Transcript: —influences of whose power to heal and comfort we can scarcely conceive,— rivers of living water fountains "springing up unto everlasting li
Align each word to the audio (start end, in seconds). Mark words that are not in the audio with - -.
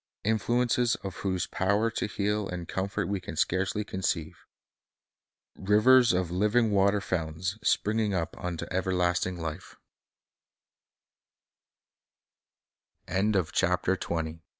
—influences 0.23 0.95
of 1.03 1.17
whose 1.17 1.45
power 1.45 1.91
to 1.91 2.07
heal 2.07 2.47
and 2.49 2.67
comfort 2.67 3.07
we 3.07 3.19
can 3.21 3.35
scarcely 3.35 3.83
conceive,— 3.83 4.47
rivers 5.55 6.11
of 6.11 6.31
living 6.31 6.71
water 6.71 6.99
fountains 6.99 7.59
"springing 7.61 8.11
up 8.11 8.35
unto 8.43 8.65
everlasting 8.71 9.39
li 9.39 9.59